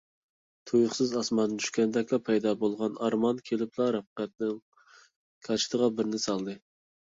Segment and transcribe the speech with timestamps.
[0.69, 4.59] تۇيۇقسىز ئاسماندىن چۈشكەندەكلا پەيدا بولغان ئارمان كېلىپلا رەپقەتنىڭ
[5.51, 6.61] كاچىتىغا بىرنى سالدى.